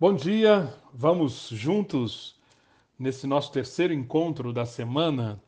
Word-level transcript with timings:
Bom 0.00 0.14
dia, 0.14 0.72
vamos 0.94 1.48
juntos 1.48 2.38
nesse 2.96 3.26
nosso 3.26 3.50
terceiro 3.50 3.92
encontro 3.92 4.52
da 4.52 4.64
semana. 4.64 5.42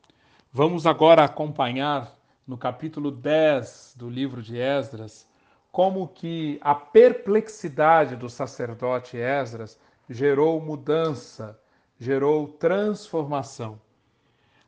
Vamos 0.53 0.88
agora 0.88 1.23
acompanhar 1.23 2.19
no 2.44 2.58
capítulo 2.58 3.13
10 3.13 3.94
do 3.97 4.10
livro 4.10 4.42
de 4.42 4.58
Esdras 4.58 5.25
como 5.71 6.08
que 6.08 6.58
a 6.63 6.75
perplexidade 6.75 8.16
do 8.16 8.29
sacerdote 8.29 9.16
Esdras 9.16 9.79
gerou 10.09 10.61
mudança, 10.61 11.57
gerou 11.96 12.48
transformação. 12.48 13.80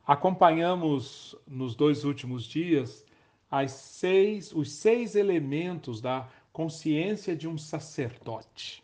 Acompanhamos 0.07 1.35
nos 1.45 1.75
dois 1.75 2.05
últimos 2.05 2.45
dias 2.45 3.05
as 3.51 3.73
seis, 3.73 4.53
os 4.53 4.71
seis 4.71 5.17
elementos 5.17 6.01
da 6.01 6.29
consciência 6.53 7.35
de 7.35 7.49
um 7.49 7.59
sacerdote. 7.59 8.82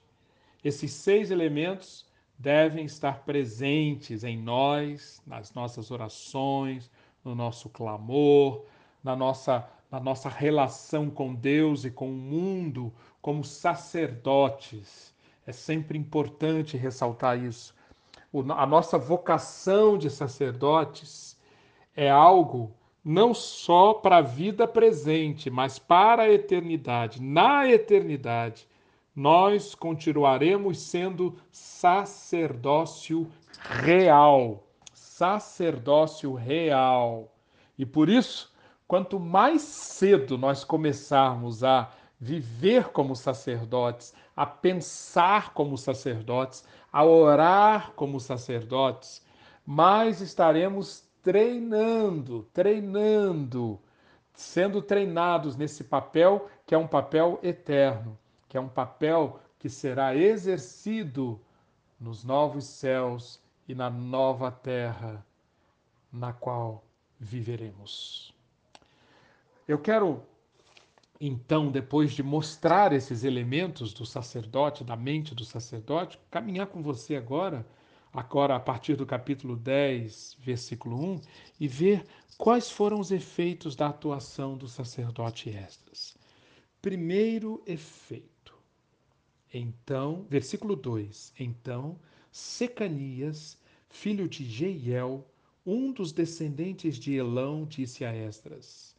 Esses 0.69 0.93
seis 0.93 1.31
elementos 1.31 2.05
devem 2.39 2.85
estar 2.85 3.21
presentes 3.25 4.23
em 4.23 4.37
nós, 4.37 5.23
nas 5.27 5.55
nossas 5.55 5.91
orações, 5.91 6.91
no 7.25 7.35
nosso 7.35 7.71
clamor, 7.71 8.67
na 9.03 9.17
nossa, 9.17 9.67
na 9.91 9.99
nossa 9.99 10.29
relação 10.29 11.09
com 11.09 11.35
Deus 11.35 11.87
e 11.87 11.91
com 11.91 12.11
o 12.11 12.13
mundo, 12.13 12.93
como 13.23 13.43
sacerdotes. 13.43 15.15
É 15.47 15.53
sempre 15.53 15.97
importante 15.97 16.77
ressaltar 16.77 17.43
isso. 17.43 17.75
a 18.55 18.67
nossa 18.67 18.99
vocação 18.99 19.97
de 19.97 20.11
sacerdotes 20.11 21.35
é 21.97 22.11
algo 22.11 22.75
não 23.03 23.33
só 23.33 23.95
para 23.95 24.19
a 24.19 24.21
vida 24.21 24.69
presente, 24.69 25.49
mas 25.49 25.79
para 25.79 26.25
a 26.25 26.31
eternidade. 26.31 27.23
Na 27.23 27.67
eternidade, 27.67 28.69
nós 29.19 29.75
continuaremos 29.75 30.79
sendo 30.79 31.35
sacerdócio 31.51 33.29
real. 33.59 34.63
Sacerdócio 34.95 36.35
real. 36.35 37.35
E 37.77 37.85
por 37.85 38.09
isso, 38.09 38.55
quanto 38.87 39.19
mais 39.19 39.63
cedo 39.63 40.39
nós 40.39 40.63
começarmos 40.63 41.65
a 41.65 41.91
viver 42.21 42.91
como 42.91 43.17
sacerdotes, 43.17 44.15
a 44.37 44.47
pensar 44.47 45.53
como 45.53 45.77
sacerdotes, 45.77 46.65
a 46.93 47.05
orar 47.05 47.95
como 47.97 48.21
sacerdotes, 48.21 49.27
mais 49.67 50.21
estaremos 50.21 51.03
treinando, 51.25 52.49
treinando, 52.53 53.81
sendo 54.33 54.81
treinados 54.81 55.57
nesse 55.57 55.83
papel 55.83 56.49
que 56.65 56.73
é 56.73 56.79
um 56.79 56.87
papel 56.87 57.41
eterno 57.43 58.17
que 58.49 58.57
é 58.57 58.61
um 58.61 58.69
papel 58.69 59.41
que 59.59 59.69
será 59.69 60.17
exercido 60.17 61.41
nos 62.01 62.25
novos 62.25 62.65
céus 62.65 63.41
e 63.67 63.75
na 63.75 63.91
nova 63.91 64.51
terra 64.51 65.25
na 66.13 66.33
qual 66.33 66.85
viveremos. 67.19 68.33
Eu 69.67 69.79
quero, 69.79 70.23
então, 71.21 71.71
depois 71.71 72.13
de 72.13 72.23
mostrar 72.23 72.93
esses 72.93 73.25
elementos 73.25 73.93
do 73.93 74.07
sacerdote, 74.07 74.85
da 74.85 74.97
mente 74.97 75.35
do 75.35 75.45
sacerdote, 75.45 76.19
caminhar 76.31 76.69
com 76.69 76.81
você 76.81 77.17
agora, 77.17 77.67
agora 78.13 78.57
a 78.57 78.61
partir 78.61 78.97
do 78.97 79.05
capítulo 79.05 79.57
10, 79.57 80.39
versículo 80.41 80.97
1, 80.97 81.21
e 81.61 81.69
ver 81.69 82.07
quais 82.39 82.71
foram 82.71 82.99
os 83.01 83.11
efeitos 83.11 83.77
da 83.77 83.89
atuação 83.89 84.57
do 84.57 84.69
sacerdote 84.69 85.51
Esdras. 85.51 86.17
Primeiro 86.81 87.63
efeito 87.67 88.38
então, 89.53 90.27
versículo 90.29 90.77
2: 90.77 91.33
Então 91.39 91.99
Secanias, 92.31 93.59
filho 93.89 94.29
de 94.29 94.45
Jeiel, 94.45 95.27
um 95.65 95.93
dos 95.93 96.13
descendentes 96.13 96.99
de 96.99 97.15
Elão, 97.15 97.65
disse 97.65 98.05
a 98.05 98.15
Esdras: 98.15 98.95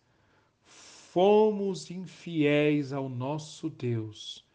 Fomos 0.64 1.90
infiéis 1.90 2.94
ao 2.94 3.10
nosso 3.10 3.70
Deus 3.70 4.48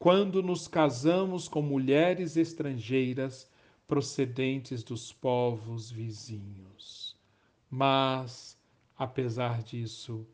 quando 0.00 0.42
nos 0.42 0.66
casamos 0.66 1.46
com 1.46 1.60
mulheres 1.60 2.34
estrangeiras 2.34 3.46
procedentes 3.86 4.82
dos 4.82 5.12
povos 5.12 5.90
vizinhos. 5.90 7.14
Mas, 7.68 8.56
apesar 8.96 9.62
disso, 9.62 10.26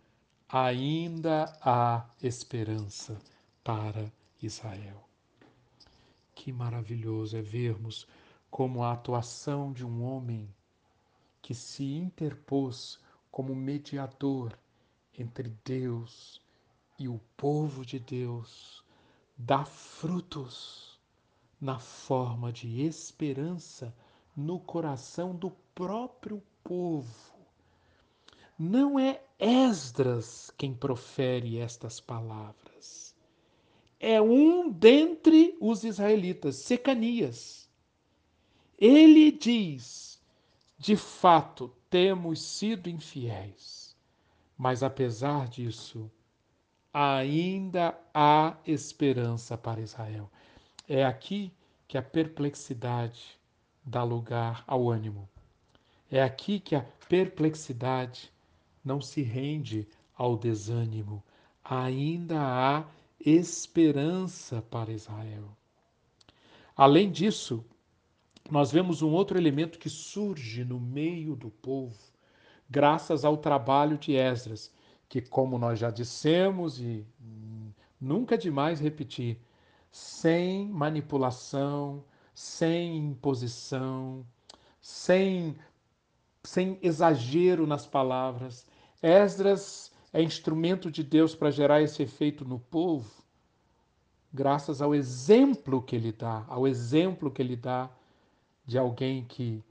ainda 0.48 1.52
há 1.60 2.08
esperança 2.22 3.18
para 3.64 4.12
Israel. 4.40 5.05
Que 6.36 6.52
maravilhoso 6.52 7.34
é 7.34 7.40
vermos 7.40 8.06
como 8.50 8.84
a 8.84 8.92
atuação 8.92 9.72
de 9.72 9.84
um 9.84 10.04
homem 10.04 10.54
que 11.40 11.54
se 11.54 11.94
interpôs 11.94 13.00
como 13.32 13.56
mediador 13.56 14.56
entre 15.18 15.48
Deus 15.64 16.40
e 16.98 17.08
o 17.08 17.18
povo 17.38 17.86
de 17.86 17.98
Deus 17.98 18.84
dá 19.36 19.64
frutos 19.64 21.00
na 21.58 21.78
forma 21.78 22.52
de 22.52 22.82
esperança 22.82 23.92
no 24.36 24.60
coração 24.60 25.34
do 25.34 25.50
próprio 25.74 26.42
povo. 26.62 27.34
Não 28.58 28.98
é 28.98 29.24
Esdras 29.38 30.52
quem 30.56 30.74
profere 30.74 31.58
estas 31.58 31.98
palavras 31.98 32.65
é 33.98 34.20
um 34.20 34.70
dentre 34.70 35.56
os 35.60 35.84
israelitas, 35.84 36.56
Secanias. 36.56 37.68
Ele 38.78 39.32
diz: 39.32 40.20
de 40.78 40.96
fato, 40.96 41.72
temos 41.88 42.42
sido 42.42 42.90
infiéis, 42.90 43.96
mas 44.56 44.82
apesar 44.82 45.48
disso, 45.48 46.10
ainda 46.92 47.98
há 48.12 48.56
esperança 48.66 49.56
para 49.56 49.80
Israel. 49.80 50.30
É 50.88 51.04
aqui 51.04 51.52
que 51.88 51.96
a 51.96 52.02
perplexidade 52.02 53.38
dá 53.84 54.02
lugar 54.02 54.64
ao 54.66 54.90
ânimo. 54.90 55.28
É 56.10 56.22
aqui 56.22 56.60
que 56.60 56.74
a 56.74 56.84
perplexidade 57.08 58.32
não 58.84 59.00
se 59.00 59.22
rende 59.22 59.88
ao 60.14 60.36
desânimo. 60.36 61.22
Ainda 61.64 62.40
há 62.40 62.84
esperança 63.20 64.62
para 64.62 64.92
Israel. 64.92 65.56
Além 66.76 67.10
disso, 67.10 67.64
nós 68.50 68.70
vemos 68.70 69.02
um 69.02 69.10
outro 69.10 69.38
elemento 69.38 69.78
que 69.78 69.88
surge 69.88 70.64
no 70.64 70.78
meio 70.78 71.34
do 71.34 71.50
povo, 71.50 71.96
graças 72.68 73.24
ao 73.24 73.36
trabalho 73.36 73.98
de 73.98 74.14
Esdras, 74.14 74.72
que, 75.08 75.20
como 75.20 75.58
nós 75.58 75.78
já 75.78 75.90
dissemos 75.90 76.80
e 76.80 77.06
nunca 78.00 78.36
demais 78.36 78.80
repetir, 78.80 79.40
sem 79.90 80.68
manipulação, 80.68 82.04
sem 82.34 82.98
imposição, 82.98 84.26
sem, 84.80 85.56
sem 86.44 86.78
exagero 86.82 87.66
nas 87.66 87.86
palavras. 87.86 88.66
Esdras 89.02 89.92
é 90.16 90.22
instrumento 90.22 90.90
de 90.90 91.04
Deus 91.04 91.34
para 91.34 91.50
gerar 91.50 91.82
esse 91.82 92.02
efeito 92.02 92.42
no 92.42 92.58
povo, 92.58 93.22
graças 94.32 94.80
ao 94.80 94.94
exemplo 94.94 95.82
que 95.82 95.94
ele 95.94 96.10
dá, 96.10 96.42
ao 96.48 96.66
exemplo 96.66 97.30
que 97.30 97.42
ele 97.42 97.54
dá 97.54 97.90
de 98.64 98.78
alguém 98.78 99.26
que 99.26 99.62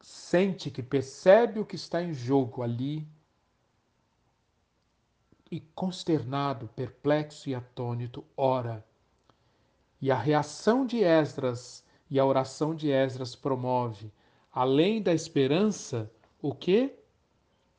sente, 0.00 0.70
que 0.70 0.80
percebe 0.80 1.58
o 1.58 1.66
que 1.66 1.74
está 1.74 2.00
em 2.00 2.14
jogo 2.14 2.62
ali 2.62 3.04
e 5.50 5.58
consternado, 5.58 6.68
perplexo 6.68 7.50
e 7.50 7.54
atônito, 7.56 8.24
ora. 8.36 8.86
E 10.00 10.08
a 10.08 10.16
reação 10.16 10.86
de 10.86 11.02
Esdras 11.02 11.84
e 12.08 12.20
a 12.20 12.24
oração 12.24 12.76
de 12.76 12.92
Esdras 12.92 13.34
promove, 13.34 14.12
além 14.52 15.02
da 15.02 15.12
esperança, 15.12 16.08
o 16.40 16.54
que? 16.54 16.94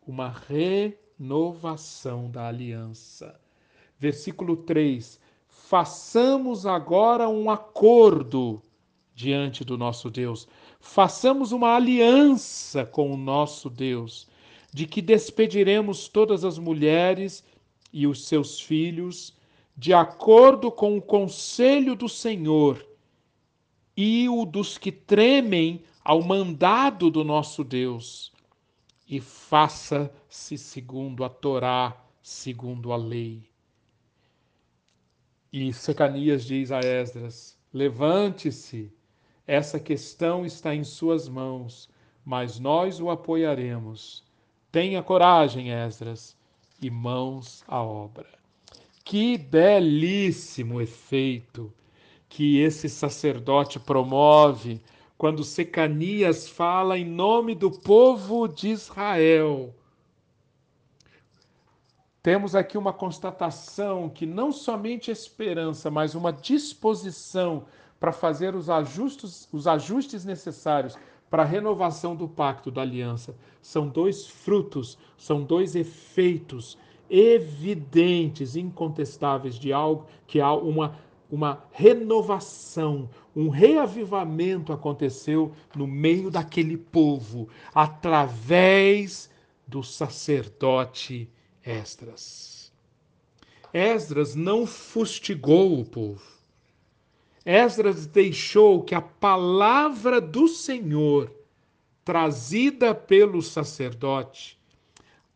Uma 0.06 0.28
re 0.28 1.05
renovação 1.18 2.30
da 2.30 2.48
aliança. 2.48 3.40
Versículo 3.98 4.58
3: 4.58 5.20
Façamos 5.48 6.66
agora 6.66 7.28
um 7.30 7.50
acordo 7.50 8.62
diante 9.14 9.64
do 9.64 9.78
nosso 9.78 10.10
Deus. 10.10 10.48
Façamos 10.80 11.52
uma 11.52 11.76
aliança 11.76 12.86
com 12.86 13.12
o 13.12 13.18
nosso 13.18 13.70
Deus, 13.70 14.28
de 14.74 14.86
que 14.86 15.02
despediremos 15.02 16.08
todas 16.08 16.44
as 16.44 16.60
mulheres 16.60 17.44
e 17.92 18.06
os 18.06 18.28
seus 18.28 18.60
filhos, 18.60 19.34
de 19.76 19.94
acordo 19.94 20.72
com 20.72 20.98
o 20.98 21.02
conselho 21.02 21.96
do 21.96 22.10
Senhor 22.10 22.86
e 23.96 24.28
o 24.28 24.46
dos 24.46 24.78
que 24.78 24.92
tremem 24.92 25.82
ao 26.04 26.22
mandado 26.22 27.10
do 27.10 27.24
nosso 27.24 27.64
Deus 27.64 28.35
e 29.08 29.20
faça-se 29.20 30.58
segundo 30.58 31.24
a 31.24 31.30
Torá, 31.30 31.96
segundo 32.22 32.92
a 32.92 32.98
lei. 32.98 33.50
E 35.54 35.72
Secanias 35.72 36.44
diz 36.44 36.72
a 36.72 36.80
Esdras: 36.80 37.58
Levante-se. 37.74 38.92
Essa 39.48 39.80
questão 39.80 40.46
está 40.46 40.74
em 40.74 40.84
suas 40.84 41.30
mãos, 41.30 41.88
mas 42.26 42.60
nós 42.60 43.00
o 43.00 43.12
apoiaremos. 43.12 44.24
Tenha 44.72 45.04
coragem, 45.04 45.72
Esdras, 45.72 46.36
e 46.82 46.90
mãos 46.90 47.64
à 47.68 47.82
obra. 47.82 48.28
Que 49.04 49.38
belíssimo 49.38 50.82
efeito 50.82 51.72
que 52.28 52.60
esse 52.60 52.90
sacerdote 52.90 53.80
promove 53.80 54.82
quando 55.18 55.44
Secanias 55.44 56.48
fala 56.48 56.98
em 56.98 57.06
nome 57.06 57.56
do 57.56 57.72
povo 57.72 58.48
de 58.48 58.70
Israel. 58.70 59.74
Temos 62.22 62.56
aqui 62.56 62.78
uma 62.78 62.92
constatação 62.92 64.10
que 64.10 64.26
não 64.26 64.52
somente 64.52 65.12
esperança, 65.12 65.92
mas 65.92 66.16
uma 66.16 66.34
disposição 66.34 67.66
para 68.00 68.12
fazer 68.12 68.56
os 68.56 68.70
ajustes, 68.70 69.48
os 69.52 69.68
ajustes 69.68 70.26
necessários 70.26 70.98
para 71.30 71.44
a 71.44 71.46
renovação 71.46 72.16
do 72.16 72.28
pacto 72.28 72.72
da 72.72 72.82
aliança. 72.82 73.36
São 73.62 73.88
dois 73.88 74.28
frutos, 74.28 74.98
são 75.18 75.44
dois 75.44 75.76
efeitos 75.76 76.78
evidentes, 77.10 78.56
incontestáveis 78.56 79.56
de 79.56 79.72
algo 79.72 80.08
que 80.26 80.42
há 80.42 80.54
uma 80.54 80.98
uma 81.30 81.64
renovação, 81.72 83.10
um 83.36 83.50
reavivamento 83.50 84.72
aconteceu 84.72 85.52
no 85.76 85.88
meio 85.88 86.30
daquele 86.30 86.78
povo, 86.78 87.50
através 87.74 89.30
do 89.68 89.84
sacerdote 89.84 91.30
Esdras. 91.64 92.72
Esdras 93.74 94.36
não 94.36 94.66
fustigou 94.66 95.80
o 95.80 95.86
povo. 95.86 96.22
Esdras 97.46 98.06
deixou 98.06 98.84
que 98.84 98.96
a 98.96 99.02
palavra 99.02 100.22
do 100.22 100.48
Senhor, 100.48 101.32
trazida 102.04 102.96
pelo 102.96 103.42
sacerdote, 103.42 104.58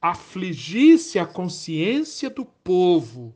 afligisse 0.02 1.20
a 1.20 1.26
consciência 1.26 2.30
do 2.30 2.46
povo 2.46 3.34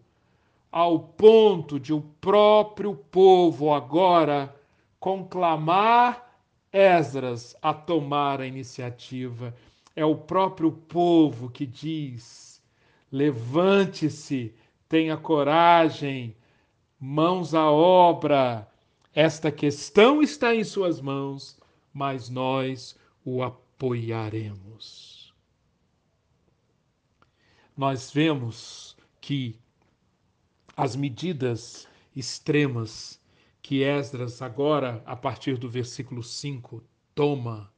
ao 0.74 0.98
ponto 0.98 1.80
de 1.80 1.94
o 1.94 2.02
próprio 2.02 2.96
povo 2.96 3.72
agora 3.72 4.56
conclamar 5.00 6.36
Esdras 6.72 7.56
a 7.62 7.72
tomar 7.72 8.42
a 8.42 8.48
iniciativa. 8.48 9.56
É 9.96 10.04
o 10.04 10.16
próprio 10.16 10.72
povo 10.72 11.48
que 11.52 11.68
diz: 11.68 12.60
levante-se, 13.12 14.56
tenha 14.90 15.16
coragem, 15.16 16.36
mãos 17.00 17.54
à 17.54 17.70
obra. 17.70 18.68
Esta 19.14 19.52
questão 19.52 20.24
está 20.24 20.56
em 20.56 20.64
suas 20.64 21.00
mãos, 21.00 21.56
mas 21.94 22.31
nós 22.31 22.98
o 23.24 23.44
apoiaremos. 23.44 25.31
Nós 27.78 28.12
vemos 28.12 28.98
que 29.22 29.62
as 30.75 30.96
medidas 30.96 31.88
extremas 32.16 33.22
que 33.62 33.84
Esdras, 33.84 34.42
agora, 34.42 35.02
a 35.06 35.16
partir 35.16 35.58
do 35.58 35.70
versículo 35.70 36.22
5, 36.22 36.84
toma, 37.16 37.72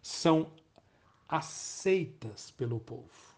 são 0.00 0.52
aceitas 1.28 2.50
pelo 2.50 2.78
povo. 2.78 3.34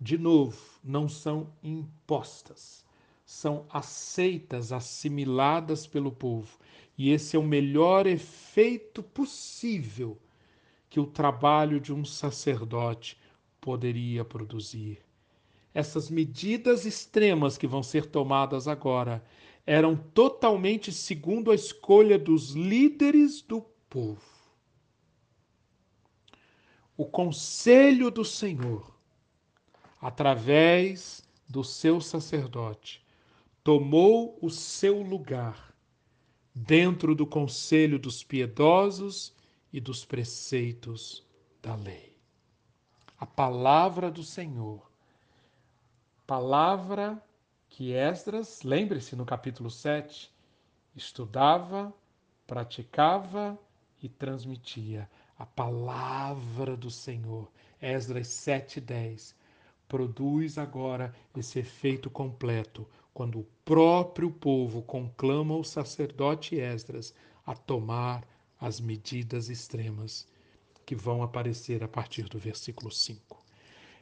De 0.00 0.18
novo, 0.18 0.60
não 0.82 1.08
são 1.08 1.52
impostas, 1.62 2.84
são 3.24 3.66
aceitas, 3.70 4.72
assimiladas 4.72 5.86
pelo 5.86 6.10
povo. 6.10 6.58
E 6.98 7.10
esse 7.10 7.36
é 7.36 7.38
o 7.38 7.44
melhor 7.44 8.06
efeito 8.06 9.02
possível 9.02 10.18
que 10.88 10.98
o 10.98 11.06
trabalho 11.06 11.80
de 11.80 11.92
um 11.92 12.04
sacerdote 12.04 13.16
poderia 13.60 14.24
produzir 14.24 15.00
essas 15.72 16.10
medidas 16.10 16.84
extremas 16.84 17.56
que 17.56 17.66
vão 17.66 17.82
ser 17.82 18.06
tomadas 18.06 18.66
agora 18.66 19.24
eram 19.64 19.96
totalmente 19.96 20.92
segundo 20.92 21.50
a 21.50 21.54
escolha 21.54 22.18
dos 22.18 22.50
líderes 22.50 23.40
do 23.40 23.62
povo. 23.88 24.20
O 26.96 27.06
conselho 27.06 28.10
do 28.10 28.24
Senhor, 28.24 28.92
através 30.00 31.22
do 31.48 31.62
seu 31.62 32.00
sacerdote, 32.00 33.04
tomou 33.62 34.38
o 34.42 34.50
seu 34.50 35.00
lugar 35.00 35.74
dentro 36.54 37.14
do 37.14 37.26
conselho 37.26 37.98
dos 37.98 38.24
piedosos 38.24 39.32
e 39.72 39.80
dos 39.80 40.04
preceitos 40.04 41.24
da 41.62 41.74
lei. 41.76 42.18
A 43.18 43.26
palavra 43.26 44.10
do 44.10 44.22
Senhor 44.22 44.89
palavra 46.30 47.20
que 47.68 47.92
Esdras, 47.92 48.62
lembre-se 48.62 49.16
no 49.16 49.26
capítulo 49.26 49.68
7, 49.68 50.32
estudava, 50.94 51.92
praticava 52.46 53.58
e 54.00 54.08
transmitia 54.08 55.10
a 55.36 55.44
palavra 55.44 56.76
do 56.76 56.88
Senhor. 56.88 57.50
Esdras 57.82 58.28
7:10 58.28 59.34
produz 59.88 60.56
agora 60.56 61.12
esse 61.36 61.58
efeito 61.58 62.08
completo 62.08 62.86
quando 63.12 63.40
o 63.40 63.46
próprio 63.64 64.30
povo 64.30 64.82
conclama 64.82 65.56
o 65.56 65.64
sacerdote 65.64 66.54
Esdras 66.54 67.12
a 67.44 67.56
tomar 67.56 68.24
as 68.60 68.78
medidas 68.78 69.48
extremas 69.48 70.28
que 70.86 70.94
vão 70.94 71.24
aparecer 71.24 71.82
a 71.82 71.88
partir 71.88 72.28
do 72.28 72.38
versículo 72.38 72.88
5. 72.88 73.29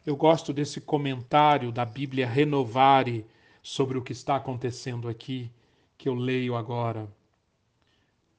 Eu 0.08 0.16
gosto 0.16 0.54
desse 0.54 0.80
comentário 0.80 1.70
da 1.70 1.84
Bíblia 1.84 2.26
Renovare 2.26 3.26
sobre 3.62 3.98
o 3.98 4.02
que 4.02 4.12
está 4.12 4.36
acontecendo 4.36 5.06
aqui, 5.06 5.50
que 5.98 6.08
eu 6.08 6.14
leio 6.14 6.56
agora. 6.56 7.06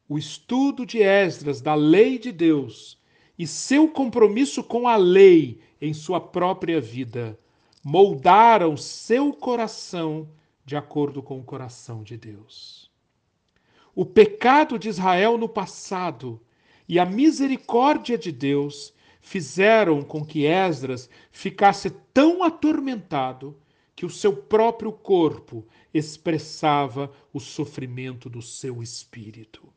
O 0.07 0.17
estudo 0.17 0.83
de 0.83 1.03
Esdras 1.03 1.61
da 1.61 1.75
lei 1.75 2.17
de 2.17 2.31
Deus 2.31 2.97
e 3.37 3.45
seu 3.45 3.87
compromisso 3.87 4.63
com 4.63 4.87
a 4.87 4.95
lei 4.95 5.61
em 5.79 5.93
sua 5.93 6.19
própria 6.19 6.81
vida 6.81 7.37
moldaram 7.83 8.75
seu 8.75 9.31
coração 9.31 10.27
de 10.65 10.75
acordo 10.75 11.21
com 11.21 11.37
o 11.37 11.43
coração 11.43 12.01
de 12.01 12.17
Deus. 12.17 12.89
O 13.93 14.07
pecado 14.07 14.79
de 14.79 14.89
Israel 14.89 15.37
no 15.37 15.47
passado 15.47 16.41
e 16.87 16.97
a 16.97 17.05
misericórdia 17.05 18.17
de 18.17 18.31
Deus 18.31 18.91
fizeram 19.29 20.01
com 20.01 20.25
que 20.25 20.47
Esdras 20.47 21.07
ficasse 21.31 21.91
tão 22.11 22.43
atormentado 22.43 23.55
que 23.95 24.03
o 24.03 24.09
seu 24.09 24.35
próprio 24.35 24.91
corpo 24.91 25.67
expressava 25.93 27.11
o 27.31 27.39
sofrimento 27.39 28.27
do 28.27 28.41
seu 28.41 28.81
espírito. 28.81 29.71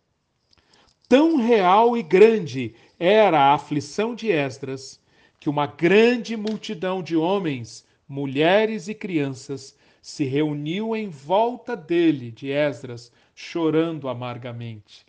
Tão 1.07 1.37
real 1.37 1.99
e 1.99 2.03
grande 2.03 2.75
era 2.99 3.41
a 3.41 3.53
aflição 3.53 4.15
de 4.15 4.31
Esdras 4.31 4.99
que 5.39 5.51
uma 5.51 5.67
grande 5.67 6.35
multidão 6.35 7.03
de 7.03 7.15
homens, 7.15 7.87
mulheres 8.09 8.89
e 8.89 8.95
crianças 8.95 9.77
se 10.01 10.25
reuniu 10.25 10.97
em 10.97 11.11
volta 11.11 11.77
dele, 11.77 12.31
de 12.31 12.51
Esdras, 12.51 13.13
chorando 13.35 14.09
amargamente. 14.09 15.05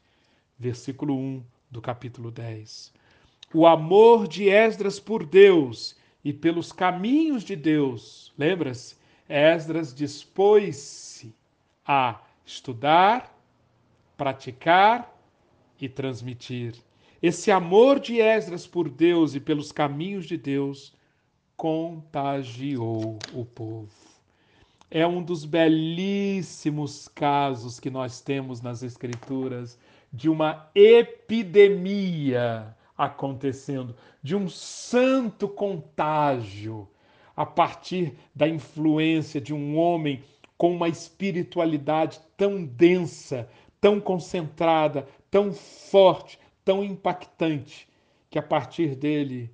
Versículo 0.60 1.16
1 1.18 1.42
do 1.72 1.82
capítulo 1.82 2.30
10 2.30 2.92
o 3.54 3.68
amor 3.68 4.28
de 4.28 4.50
Esdras 4.50 5.00
por 5.00 5.24
Deus 5.26 5.96
e 6.24 6.34
pelos 6.34 6.72
caminhos 6.72 7.44
de 7.44 7.56
Deus. 7.56 8.34
Lembra-se? 8.38 8.96
Esdras 9.30 9.94
dispôs-se 9.94 11.36
a 11.86 12.20
estudar, 12.46 13.38
praticar 14.18 15.16
e 15.80 15.88
transmitir. 15.88 16.74
Esse 17.22 17.52
amor 17.52 18.00
de 18.00 18.20
Esdras 18.20 18.66
por 18.68 18.90
Deus 18.90 19.36
e 19.36 19.40
pelos 19.40 19.72
caminhos 19.72 20.26
de 20.26 20.38
Deus 20.38 20.94
contagiou 21.56 23.20
o 23.34 23.46
povo. 23.46 23.94
É 24.90 25.06
um 25.08 25.24
dos 25.24 25.46
belíssimos 25.46 27.08
casos 27.08 27.80
que 27.80 27.90
nós 27.90 28.20
temos 28.22 28.62
nas 28.62 28.84
Escrituras 28.84 29.80
de 30.12 30.30
uma 30.30 30.70
epidemia 30.76 32.76
acontecendo, 32.98 33.96
de 34.22 34.36
um 34.36 34.48
santo 34.48 35.48
contágio 35.48 36.88
a 37.36 37.46
partir 37.46 38.14
da 38.34 38.48
influência 38.48 39.42
de 39.42 39.54
um 39.54 39.78
homem 39.78 40.24
com 40.58 40.74
uma 40.74 40.88
espiritualidade 40.88 42.22
tão 42.38 42.64
densa, 42.64 43.50
tão 43.82 44.00
concentrada, 44.00 45.08
tão 45.30 45.52
forte, 45.52 46.40
tão 46.64 46.84
impactante, 46.84 47.88
que 48.30 48.40
a 48.40 48.44
partir 48.44 48.96
dele 48.96 49.52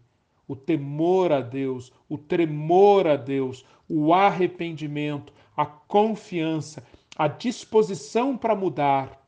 o 0.47 0.55
temor 0.55 1.31
a 1.31 1.41
Deus, 1.41 1.91
o 2.07 2.17
tremor 2.17 3.07
a 3.07 3.15
Deus, 3.15 3.65
o 3.87 4.13
arrependimento, 4.13 5.33
a 5.55 5.65
confiança, 5.65 6.83
a 7.17 7.27
disposição 7.27 8.37
para 8.37 8.55
mudar, 8.55 9.19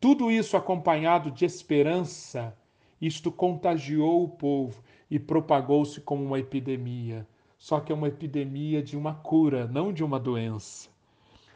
tudo 0.00 0.30
isso 0.30 0.56
acompanhado 0.56 1.30
de 1.30 1.44
esperança, 1.44 2.56
isto 3.00 3.30
contagiou 3.30 4.24
o 4.24 4.28
povo 4.28 4.82
e 5.10 5.18
propagou-se 5.18 6.00
como 6.00 6.24
uma 6.24 6.38
epidemia. 6.38 7.26
Só 7.58 7.80
que 7.80 7.90
é 7.90 7.94
uma 7.94 8.08
epidemia 8.08 8.82
de 8.82 8.96
uma 8.96 9.14
cura, 9.14 9.66
não 9.66 9.92
de 9.92 10.04
uma 10.04 10.18
doença. 10.18 10.88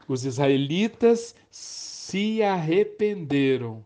Os 0.09 0.25
israelitas 0.25 1.35
se 1.51 2.43
arrependeram, 2.43 3.85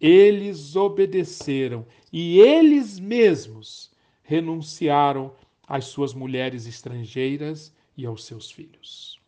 eles 0.00 0.76
obedeceram 0.76 1.84
e 2.12 2.38
eles 2.38 2.98
mesmos 2.98 3.90
renunciaram 4.22 5.32
às 5.66 5.86
suas 5.86 6.14
mulheres 6.14 6.66
estrangeiras 6.66 7.74
e 7.96 8.06
aos 8.06 8.24
seus 8.24 8.50
filhos. 8.50 9.20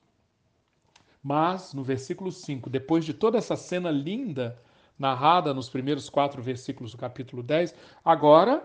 Mas, 1.23 1.75
no 1.75 1.83
versículo 1.83 2.31
5, 2.31 2.71
depois 2.71 3.05
de 3.05 3.13
toda 3.13 3.37
essa 3.37 3.57
cena 3.57 3.91
linda 3.91 4.57
narrada 5.01 5.55
nos 5.55 5.71
primeiros 5.71 6.11
quatro 6.11 6.43
versículos 6.43 6.93
do 6.93 6.99
capítulo 6.99 7.43
10, 7.43 7.75
agora 8.05 8.63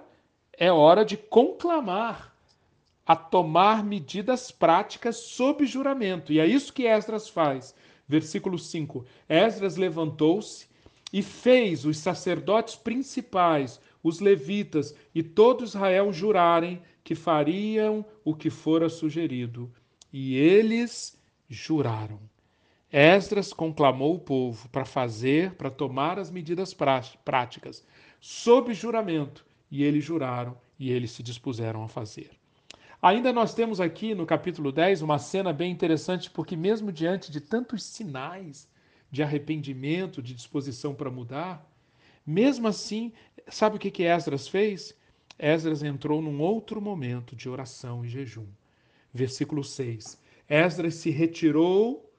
é 0.58 0.70
hora 0.70 1.06
de 1.06 1.16
conclamar 1.16 2.36
a 3.06 3.16
tomar 3.16 3.84
medidas 3.84 4.52
práticas 4.52 5.16
sob 5.16 5.66
juramento. 5.66 6.34
E 6.34 6.40
é 6.40 6.46
isso 6.46 6.74
que 6.74 6.88
Esdras 6.88 7.30
faz. 7.30 7.74
Versículo 8.08 8.60
5: 8.60 9.06
Esdras 9.30 9.78
levantou-se 9.78 10.68
e 11.14 11.22
fez 11.22 11.86
os 11.86 11.98
sacerdotes 11.98 12.76
principais, 12.76 13.80
os 14.04 14.20
levitas 14.20 14.94
e 15.14 15.24
todo 15.24 15.64
Israel 15.64 16.12
jurarem 16.12 16.82
que 17.04 17.16
fariam 17.16 18.06
o 18.26 18.36
que 18.36 18.50
fora 18.50 18.90
sugerido. 18.90 19.72
E 20.12 20.36
eles 20.36 21.18
juraram. 21.48 22.20
Esdras 22.92 23.52
conclamou 23.52 24.16
o 24.16 24.20
povo 24.20 24.70
para 24.70 24.86
fazer, 24.86 25.54
para 25.56 25.70
tomar 25.70 26.20
as 26.20 26.30
medidas 26.30 26.74
práticas, 26.74 27.86
sob 28.22 28.74
juramento, 28.74 29.46
e 29.70 29.84
eles 29.84 30.04
juraram 30.04 30.58
e 30.80 30.92
eles 30.92 31.12
se 31.12 31.24
dispuseram 31.24 31.84
a 31.84 31.88
fazer. 31.88 32.32
Ainda 33.02 33.34
nós 33.34 33.54
temos 33.54 33.82
aqui 33.82 34.16
no 34.16 34.26
capítulo 34.26 34.72
10 34.72 35.02
uma 35.02 35.20
cena 35.20 35.52
bem 35.52 35.72
interessante, 35.72 36.30
porque, 36.30 36.56
mesmo 36.56 36.92
diante 36.92 37.32
de 37.32 37.42
tantos 37.42 37.84
sinais 37.84 38.68
de 39.12 39.22
arrependimento, 39.22 40.22
de 40.22 40.34
disposição 40.34 40.94
para 40.94 41.12
mudar, 41.12 41.70
mesmo 42.26 42.68
assim, 42.68 43.14
sabe 43.48 43.76
o 43.76 43.80
que, 43.80 43.92
que 43.92 44.04
Esdras 44.04 44.48
fez? 44.48 44.98
Esdras 45.38 45.84
entrou 45.84 46.22
num 46.22 46.42
outro 46.42 46.82
momento 46.82 47.36
de 47.36 47.48
oração 47.48 48.04
e 48.04 48.08
jejum. 48.08 48.48
Versículo 49.14 49.64
6. 49.64 50.20
Esdras 50.50 50.96
se 50.96 51.10
retirou 51.10 52.12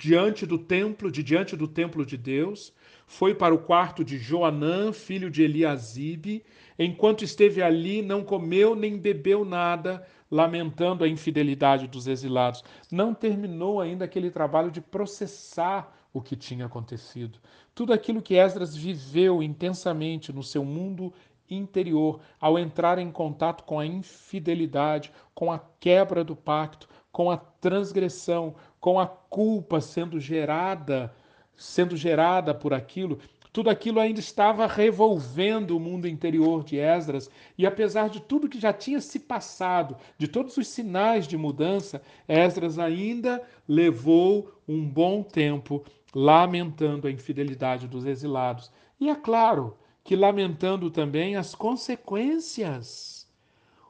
diante 0.00 0.46
do 0.46 0.56
templo, 0.56 1.12
de 1.12 1.22
diante 1.22 1.54
do 1.54 1.68
templo 1.68 2.06
de 2.06 2.16
Deus, 2.16 2.72
foi 3.06 3.34
para 3.34 3.54
o 3.54 3.58
quarto 3.58 4.02
de 4.02 4.16
Joanã, 4.16 4.94
filho 4.94 5.30
de 5.30 5.42
Eliasibe, 5.42 6.42
enquanto 6.78 7.22
esteve 7.22 7.60
ali, 7.60 8.00
não 8.00 8.24
comeu 8.24 8.74
nem 8.74 8.96
bebeu 8.96 9.44
nada, 9.44 10.02
lamentando 10.30 11.04
a 11.04 11.08
infidelidade 11.08 11.86
dos 11.86 12.06
exilados. 12.06 12.64
Não 12.90 13.12
terminou 13.12 13.78
ainda 13.78 14.06
aquele 14.06 14.30
trabalho 14.30 14.70
de 14.70 14.80
processar 14.80 15.94
o 16.14 16.22
que 16.22 16.34
tinha 16.34 16.64
acontecido. 16.64 17.38
Tudo 17.74 17.92
aquilo 17.92 18.22
que 18.22 18.36
Esdras 18.36 18.74
viveu 18.74 19.42
intensamente 19.42 20.32
no 20.32 20.42
seu 20.42 20.64
mundo 20.64 21.12
interior, 21.50 22.20
ao 22.40 22.58
entrar 22.58 22.98
em 22.98 23.10
contato 23.10 23.64
com 23.64 23.78
a 23.78 23.84
infidelidade, 23.84 25.12
com 25.34 25.52
a 25.52 25.58
quebra 25.78 26.24
do 26.24 26.34
pacto, 26.34 26.88
com 27.12 27.30
a 27.30 27.36
transgressão, 27.36 28.54
com 28.80 28.98
a 28.98 29.06
culpa 29.06 29.80
sendo 29.80 30.18
gerada 30.18 31.12
sendo 31.60 31.94
gerada 31.94 32.54
por 32.54 32.72
aquilo, 32.72 33.18
tudo 33.52 33.68
aquilo 33.68 34.00
ainda 34.00 34.18
estava 34.18 34.66
revolvendo 34.66 35.76
o 35.76 35.80
mundo 35.80 36.08
interior 36.08 36.64
de 36.64 36.78
Esdras, 36.78 37.30
e 37.58 37.66
apesar 37.66 38.08
de 38.08 38.20
tudo 38.20 38.48
que 38.48 38.58
já 38.58 38.72
tinha 38.72 39.00
se 39.00 39.18
passado, 39.18 39.96
de 40.16 40.26
todos 40.26 40.56
os 40.56 40.68
sinais 40.68 41.26
de 41.26 41.36
mudança, 41.36 42.00
Esdras 42.26 42.78
ainda 42.78 43.42
levou 43.68 44.50
um 44.66 44.88
bom 44.88 45.22
tempo 45.22 45.84
lamentando 46.14 47.06
a 47.06 47.10
infidelidade 47.10 47.86
dos 47.86 48.06
exilados. 48.06 48.72
E 48.98 49.10
é 49.10 49.14
claro 49.14 49.76
que 50.02 50.16
lamentando 50.16 50.90
também 50.90 51.36
as 51.36 51.54
consequências. 51.54 53.28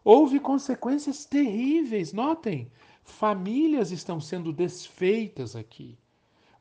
Houve 0.03 0.41
consequências 0.41 1.25
terríveis, 1.25 2.13
notem, 2.13 2.71
famílias 3.11 3.91
estão 3.91 4.21
sendo 4.21 4.53
desfeitas 4.53 5.55
aqui 5.55 5.99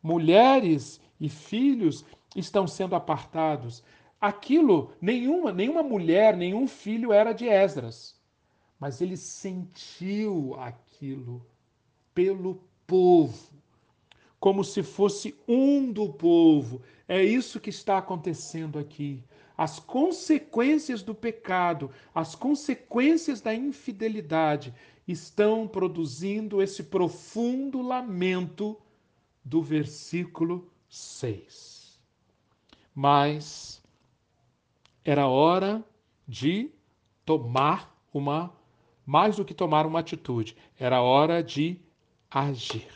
mulheres 0.01 0.99
e 1.19 1.29
filhos 1.29 2.05
estão 2.35 2.67
sendo 2.67 2.95
apartados. 2.95 3.83
Aquilo, 4.19 4.93
nenhuma, 5.01 5.51
nenhuma 5.51 5.83
mulher, 5.83 6.35
nenhum 6.35 6.67
filho 6.67 7.13
era 7.13 7.33
de 7.33 7.47
Esdras. 7.47 8.17
Mas 8.79 9.01
ele 9.01 9.17
sentiu 9.17 10.55
aquilo 10.59 11.45
pelo 12.13 12.63
povo, 12.87 13.53
como 14.39 14.63
se 14.63 14.83
fosse 14.83 15.35
um 15.47 15.91
do 15.91 16.11
povo. 16.13 16.81
É 17.07 17.21
isso 17.21 17.59
que 17.59 17.69
está 17.69 17.97
acontecendo 17.97 18.79
aqui. 18.79 19.23
As 19.59 19.77
consequências 19.77 21.03
do 21.03 21.13
pecado, 21.13 21.91
as 22.15 22.33
consequências 22.33 23.41
da 23.41 23.53
infidelidade 23.53 24.73
estão 25.05 25.67
produzindo 25.67 26.61
esse 26.61 26.83
profundo 26.83 27.81
lamento 27.81 28.79
do 29.43 29.61
versículo 29.61 30.71
6. 30.87 31.99
Mas 32.95 33.83
era 35.03 35.27
hora 35.27 35.83
de 36.25 36.71
tomar 37.25 37.93
uma, 38.13 38.55
mais 39.05 39.35
do 39.35 39.43
que 39.43 39.53
tomar 39.53 39.85
uma 39.85 39.99
atitude, 39.99 40.55
era 40.79 41.01
hora 41.01 41.43
de 41.43 41.81
agir. 42.31 42.87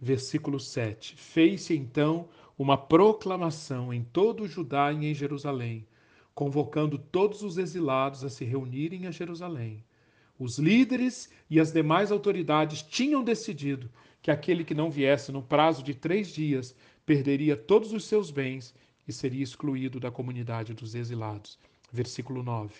Versículo 0.00 0.60
7. 0.60 1.16
Fez-se 1.16 1.76
então 1.76 2.28
uma 2.58 2.76
proclamação 2.76 3.94
em 3.94 4.02
todo 4.02 4.42
o 4.42 4.48
Judá 4.48 4.92
e 4.92 5.06
em 5.06 5.14
Jerusalém, 5.14 5.86
convocando 6.34 6.98
todos 6.98 7.42
os 7.42 7.56
exilados 7.56 8.24
a 8.24 8.28
se 8.28 8.44
reunirem 8.44 9.06
a 9.06 9.12
Jerusalém. 9.12 9.84
Os 10.36 10.58
líderes 10.58 11.30
e 11.48 11.60
as 11.60 11.72
demais 11.72 12.10
autoridades 12.10 12.82
tinham 12.82 13.22
decidido 13.22 13.88
que 14.20 14.30
aquele 14.30 14.64
que 14.64 14.74
não 14.74 14.90
viesse 14.90 15.30
no 15.30 15.42
prazo 15.42 15.82
de 15.84 15.94
três 15.94 16.28
dias 16.34 16.74
perderia 17.06 17.56
todos 17.56 17.92
os 17.92 18.04
seus 18.04 18.30
bens 18.30 18.74
e 19.06 19.12
seria 19.12 19.42
excluído 19.42 20.00
da 20.00 20.10
comunidade 20.10 20.74
dos 20.74 20.94
exilados. 20.94 21.58
Versículo 21.92 22.42
9. 22.42 22.74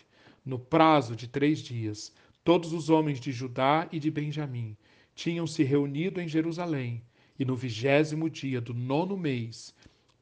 No 0.44 0.58
prazo 0.58 1.14
de 1.14 1.28
três 1.28 1.60
dias, 1.60 2.12
todos 2.44 2.72
os 2.72 2.90
homens 2.90 3.20
de 3.20 3.30
Judá 3.30 3.88
e 3.92 3.98
de 4.00 4.10
Benjamim 4.10 4.76
tinham 5.14 5.46
se 5.46 5.62
reunido 5.62 6.20
em 6.20 6.28
Jerusalém, 6.28 7.02
e 7.38 7.44
no 7.44 7.54
vigésimo 7.54 8.28
dia 8.28 8.60
do 8.60 8.74
nono 8.74 9.16
mês, 9.16 9.74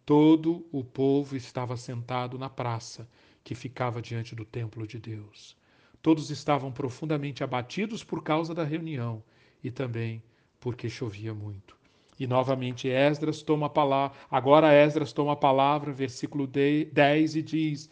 todo 0.05 0.67
o 0.71 0.85
povo 0.85 1.37
estava 1.37 1.77
sentado 1.77 2.39
na 2.39 2.49
praça 2.49 3.09
que 3.43 3.55
ficava 3.55 4.03
diante 4.03 4.35
do 4.35 4.45
templo 4.45 4.87
de 4.87 4.99
Deus. 4.99 5.57
Todos 6.03 6.31
estavam 6.31 6.71
profundamente 6.71 7.43
abatidos 7.43 8.05
por 8.05 8.23
causa 8.23 8.55
da 8.55 8.65
reunião 8.65 9.23
e 9.63 9.71
também 9.71 10.23
porque 10.61 10.89
chovia 10.89 11.33
muito. 11.35 11.77
E 12.19 12.27
novamente 12.27 12.89
Esdras 12.89 13.43
toma 13.43 13.67
a 13.67 13.71
palavra, 13.71 14.17
agora 14.31 14.73
Esdras 14.73 15.13
toma 15.13 15.33
a 15.33 15.37
palavra, 15.37 15.93
versículo 15.93 16.47
10 16.47 17.37
e 17.37 17.43
diz: 17.43 17.91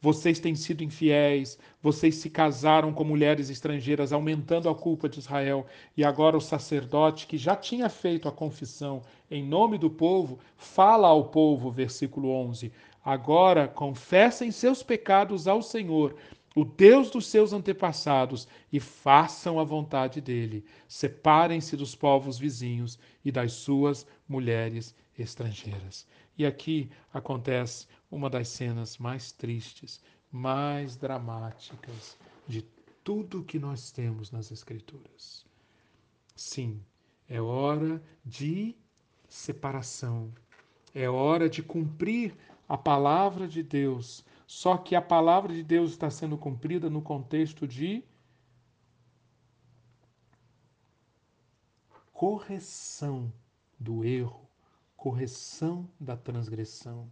Vocês 0.00 0.38
têm 0.38 0.54
sido 0.54 0.84
infiéis, 0.84 1.58
vocês 1.82 2.16
se 2.16 2.28
casaram 2.28 2.92
com 2.92 3.02
mulheres 3.02 3.48
estrangeiras, 3.48 4.12
aumentando 4.12 4.68
a 4.68 4.74
culpa 4.74 5.08
de 5.08 5.18
Israel. 5.18 5.66
E 5.96 6.04
agora 6.04 6.36
o 6.36 6.40
sacerdote, 6.40 7.26
que 7.26 7.38
já 7.38 7.56
tinha 7.56 7.88
feito 7.88 8.28
a 8.28 8.32
confissão 8.32 9.02
em 9.30 9.42
nome 9.42 9.78
do 9.78 9.90
povo, 9.90 10.38
fala 10.56 11.08
ao 11.08 11.24
povo, 11.24 11.70
versículo 11.70 12.30
11: 12.30 12.70
Agora 13.04 13.66
confessem 13.66 14.50
seus 14.50 14.82
pecados 14.82 15.48
ao 15.48 15.62
Senhor 15.62 16.14
o 16.56 16.64
Deus 16.64 17.10
dos 17.10 17.26
seus 17.26 17.52
antepassados, 17.52 18.48
e 18.72 18.80
façam 18.80 19.60
a 19.60 19.64
vontade 19.64 20.22
dele. 20.22 20.64
Separem-se 20.88 21.76
dos 21.76 21.94
povos 21.94 22.38
vizinhos 22.38 22.98
e 23.22 23.30
das 23.30 23.52
suas 23.52 24.06
mulheres 24.26 24.94
estrangeiras. 25.18 26.08
E 26.38 26.46
aqui 26.46 26.88
acontece 27.12 27.86
uma 28.10 28.30
das 28.30 28.48
cenas 28.48 28.98
mais 28.98 29.32
tristes, 29.32 30.00
mais 30.30 30.96
dramáticas 30.96 32.16
de 32.46 32.62
tudo 33.02 33.44
que 33.44 33.58
nós 33.58 33.90
temos 33.90 34.30
nas 34.30 34.50
Escrituras. 34.50 35.44
Sim, 36.34 36.82
é 37.28 37.40
hora 37.40 38.02
de 38.24 38.76
separação, 39.28 40.32
é 40.94 41.08
hora 41.08 41.48
de 41.48 41.62
cumprir 41.62 42.36
a 42.68 42.76
palavra 42.76 43.46
de 43.48 43.62
Deus 43.62 44.24
só 44.46 44.78
que 44.78 44.94
a 44.94 45.02
palavra 45.02 45.52
de 45.52 45.62
Deus 45.62 45.90
está 45.90 46.08
sendo 46.08 46.38
cumprida 46.38 46.88
no 46.88 47.02
contexto 47.02 47.66
de 47.66 48.04
correção 52.12 53.32
do 53.78 54.04
erro, 54.04 54.48
correção 54.96 55.90
da 55.98 56.16
transgressão. 56.16 57.10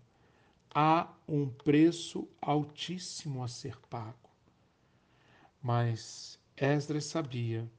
Há 0.77 1.09
um 1.29 1.49
preço 1.49 2.29
altíssimo 2.43 3.45
a 3.45 3.49
ser 3.49 3.79
pago. 3.89 4.29
Mas 5.63 6.37
Esdras 6.57 7.05
sabia 7.05 7.71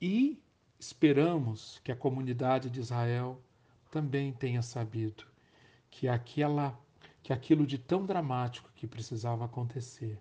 e 0.00 0.42
esperamos 0.78 1.78
que 1.84 1.92
a 1.92 1.96
comunidade 1.96 2.70
de 2.70 2.80
Israel 2.80 3.38
também 3.90 4.32
tenha 4.32 4.62
sabido 4.62 5.26
que 5.90 6.08
aquela 6.08 6.78
que 7.22 7.34
aquilo 7.34 7.66
de 7.66 7.76
tão 7.76 8.06
dramático 8.06 8.70
que 8.74 8.86
precisava 8.86 9.44
acontecer, 9.44 10.18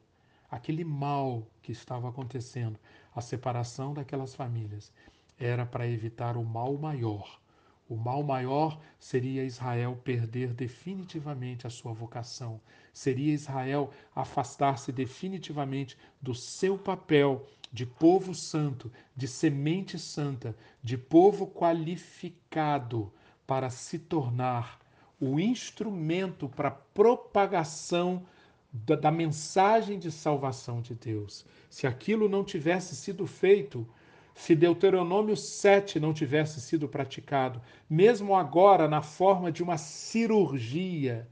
aquele 0.52 0.84
mal 0.84 1.48
que 1.62 1.72
estava 1.72 2.10
acontecendo, 2.10 2.78
a 3.16 3.22
separação 3.22 3.94
daquelas 3.94 4.36
famílias, 4.36 4.92
era 5.38 5.66
para 5.66 5.88
evitar 5.88 6.36
o 6.36 6.44
mal 6.44 6.78
maior. 6.78 7.40
O 7.88 7.96
mal 7.96 8.24
maior 8.24 8.80
seria 8.98 9.44
Israel 9.44 10.00
perder 10.04 10.54
definitivamente 10.54 11.68
a 11.68 11.70
sua 11.70 11.94
vocação, 11.94 12.60
seria 12.92 13.34
Israel 13.34 13.92
afastar-se 14.16 14.92
definitivamente 14.92 15.96
do 16.20 16.34
seu 16.34 16.78
papel 16.78 17.46
de 17.72 17.86
povo 17.86 18.34
santo, 18.34 18.92
de 19.16 19.28
semente 19.28 20.00
santa, 20.00 20.56
de 20.82 20.98
povo 20.98 21.46
qualificado 21.46 23.12
para 23.46 23.70
se 23.70 24.00
tornar 24.00 24.80
o 25.20 25.40
instrumento 25.40 26.50
para 26.50 26.72
propagação 26.72 28.26
da, 28.72 28.96
da, 28.96 29.12
mensagem 29.12 30.00
de 30.00 30.12
salvação 30.12 30.82
de 30.82 30.96
Deus. 30.96 31.46
Se 31.70 31.86
aquilo 31.86 32.28
não 32.28 32.44
tivesse 32.44 32.96
sido 32.96 33.26
feito, 33.26 33.88
se 34.36 34.54
Deuteronômio 34.54 35.36
7 35.36 36.00
não 36.00 36.14
tivesse 36.14 36.60
sido 36.60 36.90
praticado, 36.90 37.62
mesmo 37.90 38.36
agora 38.36 38.88
na 38.88 39.02
forma 39.02 39.50
de 39.50 39.64
uma 39.64 39.78
cirurgia, 39.78 41.28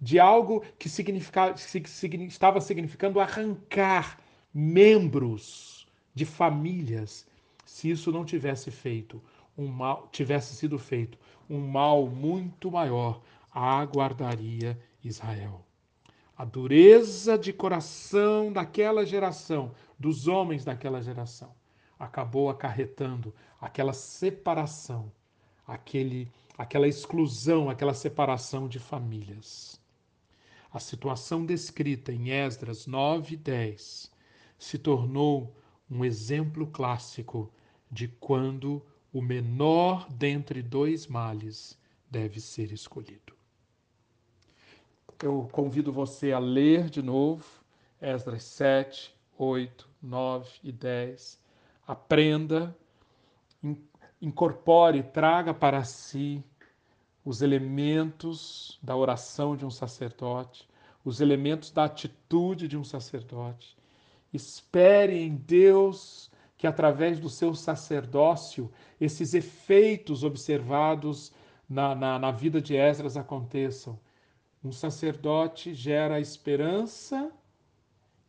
de 0.00 0.20
algo 0.20 0.64
que, 0.78 0.88
que 0.88 2.16
estava 2.28 2.60
significando 2.60 3.18
arrancar 3.18 4.20
membros 4.54 5.88
de 6.14 6.24
famílias, 6.24 7.26
se 7.66 7.90
isso 7.90 8.12
não 8.12 8.24
tivesse 8.24 8.70
feito 8.70 9.20
um 9.58 9.66
mal, 9.66 10.08
tivesse 10.12 10.54
sido 10.54 10.78
feito, 10.78 11.18
um 11.50 11.58
mal 11.58 12.06
muito 12.06 12.70
maior 12.70 13.20
aguardaria 13.52 14.78
Israel. 15.02 15.64
A 16.36 16.44
dureza 16.44 17.36
de 17.36 17.52
coração 17.52 18.52
daquela 18.52 19.04
geração, 19.04 19.72
dos 19.98 20.28
homens 20.28 20.64
daquela 20.64 21.02
geração, 21.02 21.52
acabou 21.98 22.48
acarretando 22.48 23.34
aquela 23.60 23.92
separação, 23.92 25.10
aquele, 25.66 26.30
aquela 26.56 26.86
exclusão, 26.86 27.68
aquela 27.68 27.94
separação 27.94 28.68
de 28.68 28.78
famílias. 28.78 29.80
A 30.72 30.78
situação 30.78 31.44
descrita 31.44 32.12
em 32.12 32.30
Esdras 32.30 32.86
9 32.86 33.34
e 33.34 33.36
10 33.36 34.10
se 34.58 34.78
tornou 34.78 35.54
um 35.90 36.04
exemplo 36.04 36.66
clássico 36.66 37.50
de 37.90 38.08
quando 38.08 38.84
o 39.12 39.22
menor 39.22 40.06
dentre 40.12 40.62
dois 40.62 41.06
males 41.06 41.78
deve 42.10 42.40
ser 42.40 42.72
escolhido. 42.72 43.32
Eu 45.22 45.48
convido 45.50 45.92
você 45.92 46.32
a 46.32 46.38
ler 46.38 46.90
de 46.90 47.02
novo 47.02 47.44
Esdras 48.00 48.44
7, 48.44 49.14
8, 49.36 49.88
9 50.02 50.48
e 50.62 50.70
10. 50.70 51.37
Aprenda, 51.88 52.76
incorpore, 54.20 55.02
traga 55.02 55.54
para 55.54 55.82
si 55.84 56.44
os 57.24 57.40
elementos 57.40 58.78
da 58.82 58.94
oração 58.94 59.56
de 59.56 59.64
um 59.64 59.70
sacerdote, 59.70 60.68
os 61.02 61.22
elementos 61.22 61.70
da 61.70 61.84
atitude 61.84 62.68
de 62.68 62.76
um 62.76 62.84
sacerdote. 62.84 63.74
Espere 64.34 65.18
em 65.18 65.34
Deus 65.34 66.30
que, 66.58 66.66
através 66.66 67.18
do 67.18 67.30
seu 67.30 67.54
sacerdócio, 67.54 68.70
esses 69.00 69.32
efeitos 69.32 70.24
observados 70.24 71.32
na, 71.66 71.94
na, 71.94 72.18
na 72.18 72.30
vida 72.30 72.60
de 72.60 72.76
Esdras 72.76 73.16
aconteçam. 73.16 73.98
Um 74.62 74.72
sacerdote 74.72 75.72
gera 75.72 76.20
esperança 76.20 77.32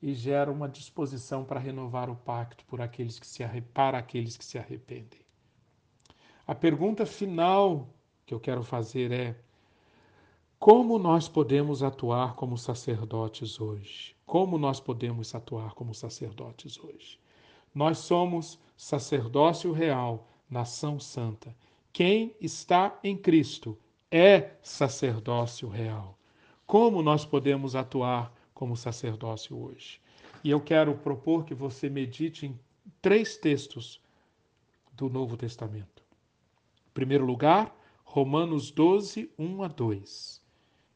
e 0.01 0.13
gera 0.13 0.51
uma 0.51 0.69
disposição 0.69 1.43
para 1.43 1.59
renovar 1.59 2.09
o 2.09 2.15
pacto 2.15 2.63
por 2.65 2.81
aqueles 2.81 3.19
que 3.19 3.27
se 3.27 3.43
para 3.73 3.97
aqueles 3.97 4.37
que 4.37 4.45
se 4.45 4.57
arrependem. 4.57 5.19
A 6.47 6.55
pergunta 6.55 7.05
final 7.05 7.89
que 8.25 8.33
eu 8.33 8.39
quero 8.39 8.63
fazer 8.63 9.11
é: 9.11 9.35
como 10.57 10.97
nós 10.99 11.27
podemos 11.27 11.83
atuar 11.83 12.35
como 12.35 12.57
sacerdotes 12.57 13.61
hoje? 13.61 14.15
Como 14.25 14.57
nós 14.57 14.79
podemos 14.79 15.33
atuar 15.33 15.73
como 15.73 15.93
sacerdotes 15.93 16.77
hoje? 16.77 17.19
Nós 17.73 17.99
somos 17.99 18.59
sacerdócio 18.75 19.71
real, 19.71 20.27
nação 20.49 20.99
santa. 20.99 21.55
Quem 21.93 22.35
está 22.41 22.97
em 23.03 23.17
Cristo 23.17 23.77
é 24.11 24.51
sacerdócio 24.61 25.69
real. 25.69 26.17
Como 26.65 27.01
nós 27.01 27.25
podemos 27.25 27.75
atuar 27.75 28.33
como 28.59 28.75
sacerdócio 28.75 29.57
hoje? 29.57 30.01
E 30.43 30.49
eu 30.49 30.59
quero 30.59 30.93
propor 30.93 31.45
que 31.45 31.53
você 31.53 31.89
medite 31.89 32.45
em 32.45 32.59
três 33.01 33.37
textos 33.37 34.01
do 34.91 35.09
Novo 35.09 35.37
Testamento. 35.37 36.03
Em 36.89 36.93
primeiro 36.93 37.25
lugar, 37.25 37.73
Romanos 38.03 38.69
12, 38.69 39.31
1 39.39 39.63
a 39.63 39.69
2. 39.69 40.41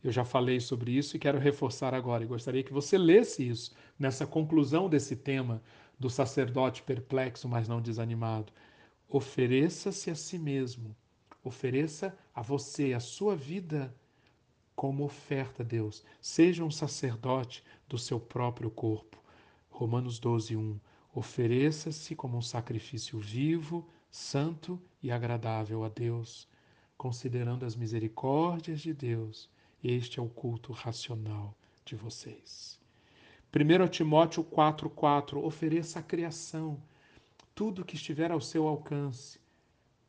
Eu 0.04 0.12
já 0.12 0.26
falei 0.26 0.60
sobre 0.60 0.92
isso 0.92 1.16
e 1.16 1.20
quero 1.20 1.40
reforçar 1.40 1.94
agora. 1.94 2.26
E 2.26 2.28
gostaria 2.28 2.64
que 2.66 2.74
você 2.74 2.98
lesse 2.98 3.48
isso 3.48 3.74
nessa 3.98 4.28
conclusão 4.28 4.90
desse 4.90 5.16
tema 5.16 5.64
do 5.98 6.10
sacerdote 6.10 6.84
perplexo, 6.84 7.48
mas 7.48 7.70
não 7.70 7.82
desanimado. 7.82 8.52
Ofereça-se 9.08 10.12
a 10.12 10.16
si 10.16 10.38
mesmo. 10.38 10.94
Ofereça 11.42 12.14
a 12.36 12.42
você, 12.42 12.92
a 12.92 13.00
sua 13.00 13.38
vida, 13.38 13.96
como 14.76 15.04
oferta 15.04 15.64
a 15.64 15.66
Deus. 15.66 16.04
Seja 16.22 16.64
um 16.64 16.72
sacerdote 16.72 17.64
do 17.88 17.98
seu 17.98 18.20
próprio 18.20 18.70
corpo. 18.70 19.22
Romanos 19.70 20.20
12, 20.20 20.56
1. 20.56 20.80
Ofereça-se 21.14 22.16
como 22.16 22.38
um 22.38 22.42
sacrifício 22.42 23.20
vivo, 23.20 23.88
santo 24.10 24.82
e 25.02 25.12
agradável 25.12 25.84
a 25.84 25.90
Deus, 25.90 26.48
considerando 26.98 27.66
as 27.66 27.76
misericórdias 27.76 28.82
de 28.82 28.94
Deus. 28.94 29.50
Este 29.84 30.20
é 30.20 30.24
o 30.24 30.30
culto 30.30 30.72
racional 30.72 31.56
de 31.86 31.96
vocês. 31.96 32.80
1 33.54 33.88
Timóteo 33.90 34.44
4,4 34.44 35.44
ofereça 35.44 36.00
a 36.00 36.04
criação, 36.04 36.82
tudo 37.54 37.86
que 37.86 37.96
estiver 37.96 38.32
ao 38.32 38.42
seu 38.42 38.68
alcance: 38.68 39.40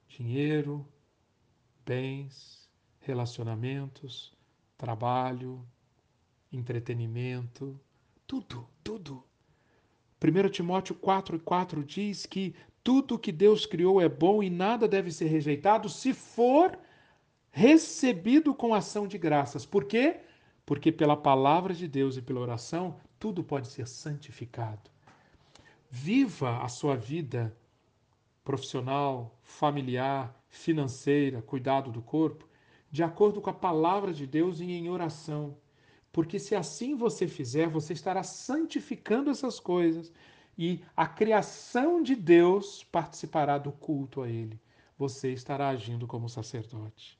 dinheiro, 0.08 0.86
bens, 1.84 2.68
relacionamentos, 3.00 4.33
trabalho, 4.84 5.66
entretenimento, 6.52 7.80
tudo, 8.26 8.68
tudo. 8.82 9.24
1 10.22 10.50
Timóteo 10.50 10.94
4,4 10.94 11.82
diz 11.82 12.26
que 12.26 12.54
tudo 12.82 13.18
que 13.18 13.32
Deus 13.32 13.64
criou 13.64 13.98
é 13.98 14.10
bom 14.10 14.42
e 14.42 14.50
nada 14.50 14.86
deve 14.86 15.10
ser 15.10 15.28
rejeitado 15.28 15.88
se 15.88 16.12
for 16.12 16.78
recebido 17.50 18.54
com 18.54 18.74
ação 18.74 19.08
de 19.08 19.16
graças. 19.16 19.64
Por 19.64 19.86
quê? 19.86 20.20
Porque 20.66 20.92
pela 20.92 21.16
palavra 21.16 21.72
de 21.72 21.88
Deus 21.88 22.18
e 22.18 22.22
pela 22.22 22.40
oração 22.40 23.00
tudo 23.18 23.42
pode 23.42 23.68
ser 23.68 23.88
santificado. 23.88 24.90
Viva 25.90 26.62
a 26.62 26.68
sua 26.68 26.94
vida 26.94 27.56
profissional, 28.44 29.34
familiar, 29.42 30.38
financeira, 30.46 31.40
cuidado 31.40 31.90
do 31.90 32.02
corpo, 32.02 32.46
de 32.94 33.02
acordo 33.02 33.40
com 33.40 33.50
a 33.50 33.52
palavra 33.52 34.12
de 34.12 34.24
Deus 34.24 34.60
e 34.60 34.70
em 34.70 34.88
oração. 34.88 35.56
Porque 36.12 36.38
se 36.38 36.54
assim 36.54 36.94
você 36.94 37.26
fizer, 37.26 37.66
você 37.66 37.92
estará 37.92 38.22
santificando 38.22 39.30
essas 39.30 39.58
coisas 39.58 40.12
e 40.56 40.80
a 40.96 41.04
criação 41.04 42.00
de 42.00 42.14
Deus 42.14 42.84
participará 42.84 43.58
do 43.58 43.72
culto 43.72 44.22
a 44.22 44.28
Ele. 44.28 44.60
Você 44.96 45.32
estará 45.32 45.70
agindo 45.70 46.06
como 46.06 46.28
sacerdote. 46.28 47.18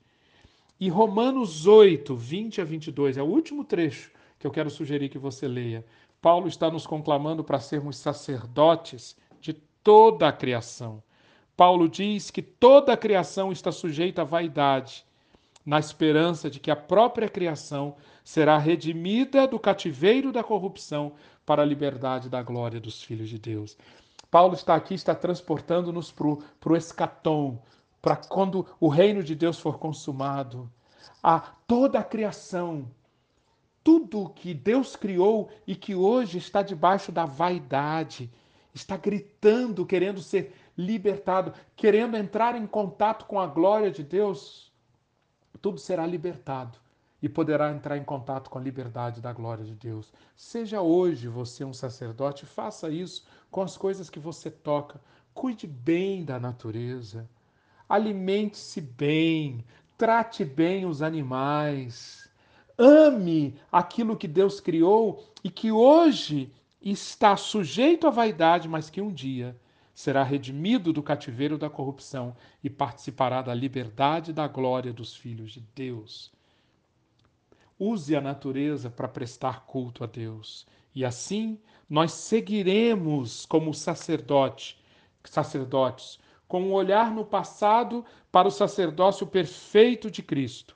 E 0.79 0.87
Romanos 0.87 1.67
8, 1.67 2.15
20 2.15 2.61
a 2.61 2.63
22, 2.63 3.17
é 3.17 3.21
o 3.21 3.25
último 3.25 3.65
trecho 3.65 4.13
que 4.39 4.47
eu 4.47 4.51
quero 4.51 4.69
sugerir 4.69 5.09
que 5.09 5.17
você 5.17 5.45
leia. 5.45 5.85
Paulo 6.21 6.47
está 6.47 6.71
nos 6.71 6.87
conclamando 6.87 7.43
para 7.43 7.59
sermos 7.59 7.97
sacerdotes 7.97 9.17
de 9.41 9.51
toda 9.83 10.29
a 10.29 10.31
criação. 10.31 11.03
Paulo 11.57 11.89
diz 11.89 12.31
que 12.31 12.41
toda 12.41 12.93
a 12.93 12.97
criação 12.97 13.51
está 13.51 13.73
sujeita 13.73 14.21
à 14.21 14.25
vaidade, 14.25 15.05
na 15.65 15.79
esperança 15.79 16.49
de 16.49 16.59
que 16.59 16.69
a 16.69 16.75
própria 16.75 17.27
criação 17.27 17.95
será 18.23 18.57
redimida 18.57 19.47
do 19.47 19.59
cativeiro 19.59 20.31
da 20.31 20.43
corrupção 20.43 21.13
para 21.45 21.63
a 21.63 21.65
liberdade 21.65 22.29
da 22.29 22.43
glória 22.43 22.79
dos 22.79 23.01
filhos 23.01 23.29
de 23.29 23.39
Deus. 23.39 23.77
Paulo 24.29 24.53
está 24.53 24.75
aqui, 24.75 24.93
está 24.93 25.15
transportando-nos 25.15 26.11
para 26.11 26.27
o 26.27 26.75
escatom, 26.75 27.61
para 28.01 28.15
quando 28.15 28.67
o 28.79 28.87
reino 28.87 29.23
de 29.23 29.33
Deus 29.33 29.59
for 29.59 29.79
consumado. 29.79 30.69
A 31.23 31.39
toda 31.39 31.99
a 31.99 32.03
criação, 32.03 32.87
tudo 33.83 34.29
que 34.29 34.53
Deus 34.53 34.95
criou 34.95 35.49
e 35.65 35.75
que 35.75 35.95
hoje 35.95 36.37
está 36.37 36.61
debaixo 36.61 37.11
da 37.11 37.25
vaidade, 37.25 38.31
está 38.73 38.97
gritando, 38.97 39.85
querendo 39.85 40.21
ser 40.21 40.53
libertado, 40.77 41.53
querendo 41.75 42.17
entrar 42.17 42.55
em 42.55 42.67
contato 42.67 43.25
com 43.25 43.39
a 43.39 43.47
glória 43.47 43.89
de 43.89 44.03
Deus, 44.03 44.71
tudo 45.65 45.79
será 45.79 46.05
libertado 46.05 46.77
e 47.19 47.27
poderá 47.27 47.71
entrar 47.71 47.97
em 47.97 48.03
contato 48.03 48.51
com 48.51 48.59
a 48.59 48.61
liberdade 48.61 49.19
da 49.19 49.33
glória 49.33 49.65
de 49.65 49.73
Deus. 49.73 50.13
Seja 50.35 50.79
hoje 50.79 51.27
você 51.27 51.65
um 51.65 51.73
sacerdote, 51.73 52.45
faça 52.45 52.87
isso 52.87 53.25
com 53.49 53.63
as 53.63 53.75
coisas 53.75 54.07
que 54.07 54.19
você 54.19 54.51
toca. 54.51 55.01
Cuide 55.33 55.65
bem 55.65 56.23
da 56.23 56.39
natureza, 56.39 57.27
alimente-se 57.89 58.79
bem, 58.79 59.65
trate 59.97 60.45
bem 60.45 60.85
os 60.85 61.01
animais, 61.01 62.29
ame 62.77 63.55
aquilo 63.71 64.15
que 64.15 64.27
Deus 64.27 64.59
criou 64.59 65.27
e 65.43 65.49
que 65.49 65.71
hoje 65.71 66.53
está 66.79 67.35
sujeito 67.35 68.05
à 68.05 68.11
vaidade, 68.11 68.69
mas 68.69 68.87
que 68.87 69.01
um 69.01 69.11
dia 69.11 69.59
será 69.95 70.23
redimido 70.23 70.91
do 70.91 71.01
cativeiro 71.01 71.57
da 71.57 71.69
corrupção 71.69 72.35
e 72.61 72.69
participará 72.69 73.41
da 73.41 73.53
liberdade 73.53 74.31
e 74.31 74.33
da 74.33 74.45
glória 74.45 74.91
dos 74.91 75.15
filhos 75.15 75.53
de 75.53 75.61
Deus. 75.73 76.33
Use 77.79 78.13
a 78.13 78.19
natureza 78.19 78.89
para 78.89 79.07
prestar 79.07 79.65
culto 79.65 80.03
a 80.03 80.07
Deus. 80.07 80.67
E 80.93 81.05
assim 81.05 81.57
nós 81.89 82.11
seguiremos 82.11 83.45
como 83.45 83.73
sacerdote, 83.73 84.77
sacerdotes, 85.23 86.19
com 86.45 86.61
um 86.61 86.73
olhar 86.73 87.11
no 87.11 87.25
passado 87.25 88.05
para 88.31 88.47
o 88.47 88.51
sacerdócio 88.51 89.25
perfeito 89.25 90.11
de 90.11 90.21
Cristo, 90.21 90.75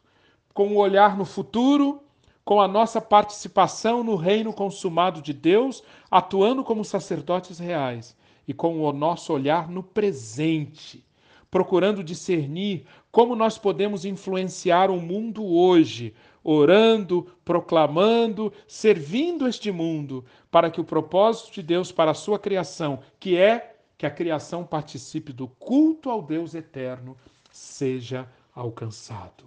com 0.54 0.68
um 0.68 0.78
olhar 0.78 1.18
no 1.18 1.26
futuro, 1.26 2.02
com 2.46 2.60
a 2.60 2.68
nossa 2.68 3.00
participação 3.00 4.04
no 4.04 4.16
reino 4.16 4.54
consumado 4.54 5.22
de 5.22 5.34
Deus, 5.34 5.84
atuando 6.10 6.64
como 6.64 6.84
sacerdotes 6.84 7.60
reais, 7.60 8.18
e 8.50 8.54
com 8.54 8.82
o 8.82 8.92
nosso 8.92 9.32
olhar 9.32 9.70
no 9.70 9.84
presente, 9.84 11.06
procurando 11.52 12.04
discernir 12.04 12.84
como 13.12 13.36
nós 13.36 13.60
podemos 13.60 14.06
influenciar 14.06 14.90
o 14.90 15.00
mundo 15.00 15.46
hoje, 15.46 16.16
orando, 16.44 17.28
proclamando, 17.46 18.52
servindo 18.68 19.48
este 19.48 19.72
mundo, 19.72 20.26
para 20.50 20.72
que 20.72 20.82
o 20.82 20.84
propósito 20.84 21.54
de 21.54 21.62
Deus 21.62 21.92
para 21.92 22.10
a 22.10 22.16
sua 22.16 22.40
criação, 22.40 23.02
que 23.20 23.38
é 23.38 23.76
que 23.96 24.08
a 24.08 24.10
criação 24.10 24.64
participe 24.64 25.32
do 25.32 25.48
culto 25.48 26.10
ao 26.10 26.20
Deus 26.20 26.56
eterno, 26.56 27.16
seja 27.52 28.28
alcançado. 28.56 29.46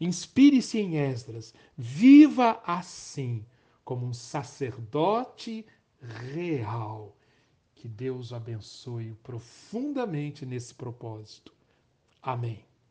Inspire-se 0.00 0.78
em 0.78 0.96
Esdras, 0.96 1.52
viva 1.76 2.62
assim, 2.64 3.44
como 3.84 4.06
um 4.06 4.14
sacerdote 4.14 5.66
real. 6.32 7.16
Que 7.78 7.86
Deus 7.86 8.32
o 8.32 8.34
abençoe 8.34 9.14
profundamente 9.22 10.44
nesse 10.44 10.74
propósito. 10.74 11.52
Amém. 12.20 12.67